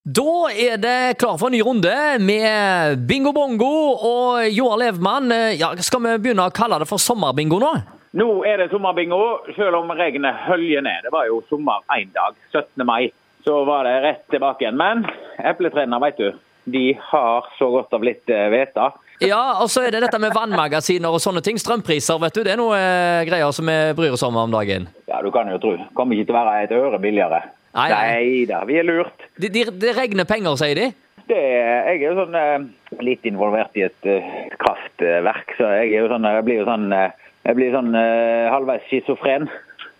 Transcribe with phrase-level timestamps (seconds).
[0.00, 1.92] Da er det klar for en ny runde
[2.24, 3.66] med bingo bongo
[4.00, 5.28] og Joar Levmann.
[5.60, 7.74] Ja, skal vi begynne å kalle det for sommerbingo nå?
[8.16, 9.18] Nå er det sommerbingo,
[9.58, 11.04] selv om regnet høljer ned.
[11.04, 12.80] Det var jo sommer én dag, 17.
[12.88, 13.10] mai.
[13.44, 14.80] Så var det rett tilbake igjen.
[14.80, 15.04] Men
[15.36, 16.32] epletrærne, vet du,
[16.72, 18.90] de har så godt av litt hvete.
[19.20, 21.60] Ja, og så er det dette med vannmagasiner og sånne ting.
[21.60, 22.46] Strømpriser, vet du.
[22.48, 24.88] Det er noe eh, greier som vi bryr oss om om dagen.
[25.12, 25.76] Ja, du kan jo tro.
[25.92, 27.44] Kommer ikke til å være et øre billigere.
[27.76, 28.46] Nei, nei.
[28.50, 29.28] Da, vi er lurt.
[29.38, 30.88] Det de, de regner penger, sier de.
[31.30, 32.64] Det, jeg er jo sånn eh,
[33.06, 36.88] litt involvert i et uh, kraftverk, så jeg, er jo sånn, jeg blir jo sånn,
[36.96, 39.46] eh, jeg blir sånn uh, halvveis schizofren.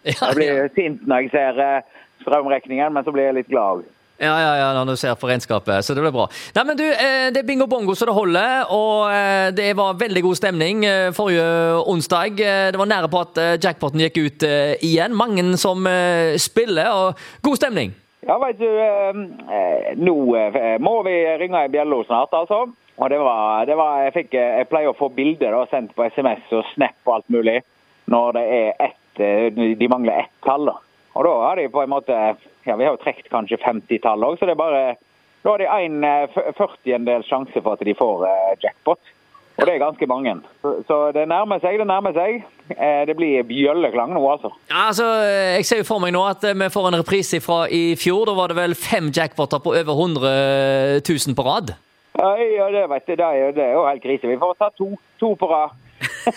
[0.00, 0.68] Ja, Jeg blir ja.
[0.72, 3.84] sint når jeg ser uh, strømregningen, men så blir jeg litt glad.
[4.20, 6.26] Ja, ja, ja, når du ser på regnskapet, så det blir bra.
[6.52, 9.96] Nei, men du, eh, Det er bingo bongo så det holder, og eh, det var
[9.96, 12.36] veldig god stemning eh, forrige onsdag.
[12.36, 14.44] Det var nære på at jackpoten gikk ut
[14.84, 15.16] igjen.
[15.16, 15.88] Mange som
[16.36, 17.94] spiller, og god stemning.
[18.28, 18.68] Ja, vet du,
[20.04, 20.16] nå
[20.84, 22.66] må vi ringe i bjelle snart, altså.
[23.00, 26.04] Og det var, det var jeg, fikk, jeg pleier å få bilder da, sendt på
[26.12, 27.62] SMS og Snap og alt mulig
[28.12, 29.24] når det er ett,
[29.80, 30.68] de mangler ett tall.
[30.68, 30.76] da.
[31.16, 32.16] Og da har de på en måte
[32.66, 34.82] Ja, vi har jo trukket kanskje 50 tall òg, så det er bare
[35.42, 39.00] Da har de en eh, 40-endels sjanse for at de får eh, jackpot.
[39.60, 40.32] Og det er ganske mange.
[40.88, 42.38] Så, det nærmer seg, det nærmer seg.
[42.72, 44.52] Eh, Det blir bjølleklang nå, altså.
[44.70, 45.04] Ja, altså,
[45.56, 48.24] Jeg ser jo for meg nå at vi får en reprise fra i fjor.
[48.30, 51.74] Da var det vel fem jackpoter på over 100 000 på rad.
[52.20, 54.28] Ja, ja, det, vet du, det, er jo, det er jo helt krise.
[54.28, 55.76] Vi får ta to, to på rad.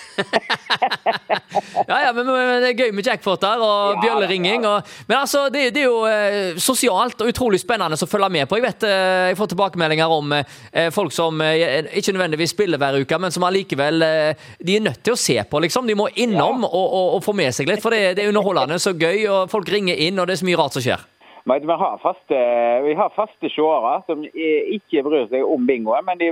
[1.88, 4.66] Ja, ja, men, men det er gøy med jackpoter og Ja, bjølleringing.
[4.68, 8.50] Og, men altså, det, det er jo eh, sosialt og utrolig spennende å følge med
[8.50, 8.58] på.
[8.60, 13.00] Jeg vet, eh, jeg får tilbakemeldinger om eh, folk som eh, ikke nødvendigvis spiller hver
[13.04, 15.90] uke, men som allikevel eh, de er nødt til å se på, liksom.
[15.90, 18.80] De må innom og, og, og få med seg litt, for det, det er underholdende,
[18.82, 21.06] så gøy, og folk ringer inn, og det er så mye rart som skjer.
[21.44, 22.38] Vi har faste,
[22.86, 26.30] vi faste seere som ikke bryr seg om bingoen, men de,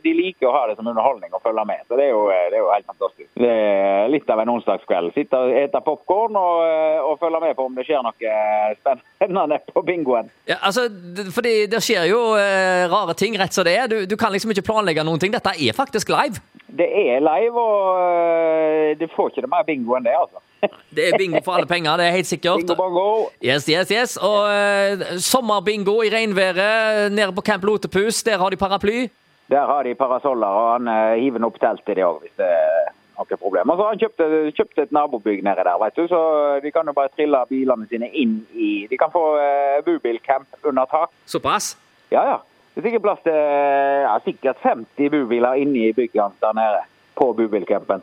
[0.00, 1.82] de liker å ha det som underholdning og følge med.
[1.84, 3.28] Så det er jo, det er jo helt fantastisk.
[3.44, 5.12] Det er litt av en onsdagskveld.
[5.16, 6.64] Sitte og ete popkorn og,
[7.10, 8.32] og følge med på om det skjer noe
[8.80, 10.32] spennende på bingoen.
[10.48, 10.88] Ja, altså,
[11.36, 13.92] fordi det skjer jo eh, rare ting rett som det er.
[13.92, 15.34] Du, du kan liksom ikke planlegge noen ting.
[15.34, 16.40] Dette er faktisk live.
[16.74, 20.40] Det er live, og øh, du får ikke det mer bingo enn det, altså.
[20.96, 22.64] Det er bingo for alle penger, det er helt sikkert.
[22.64, 23.04] Bingo bongo.
[23.44, 24.16] Yes, yes, yes.
[24.16, 28.22] Og uh, sommerbingo i regnværet nede på Camp Lotepus.
[28.22, 29.06] Der har de paraply.
[29.50, 32.88] Der har de parasoller, og han uh, hiver opp teltet de òg, hvis det er
[33.18, 33.70] noe problem.
[33.70, 36.22] Og så han kjøpte, kjøpte, et nabobygg nede der, vet du, så
[36.64, 40.90] de kan jo bare trille bilene sine inn i De kan få uh, bubilcamp under
[40.90, 41.14] tak.
[41.30, 41.76] Såpass?
[42.10, 42.40] Ja, ja.
[42.84, 43.36] Er sikkert plass til
[44.04, 46.82] ja, sikkert 50 bubiler inne i bygget hans der nede
[47.16, 48.02] på bubilcampen.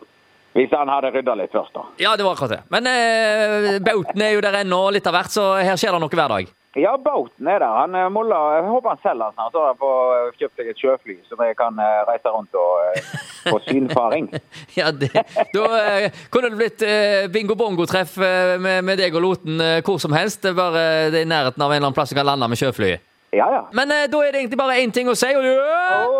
[0.57, 1.83] Hvis han hadde rydda litt først, da.
[2.01, 2.63] Ja, det var akkurat det.
[2.73, 6.09] Men eh, Bauten er jo der ennå, litt av hvert, så her skjer det noe
[6.11, 6.49] hver dag.
[6.81, 7.75] Ja, båten er der.
[7.77, 9.53] Han, eh, Molla, jeg håper han selger snart.
[9.53, 13.13] Så har jeg kjøpt seg et sjøfly som jeg kan eh, reise rundt og eh,
[13.51, 14.31] få synfaring.
[14.79, 15.11] Ja, det,
[15.53, 20.01] Da eh, kunne det blitt eh, bingo-bongo-treff eh, med, med deg og Loten eh, hvor
[20.01, 20.41] som helst.
[20.47, 22.59] Det bare det er i nærheten av en eller annen plass du kan lande med
[22.59, 23.03] sjøflyet.
[23.31, 23.67] Ja, ja.
[23.71, 26.11] Men eh, da er det egentlig bare én ting å si, og det er!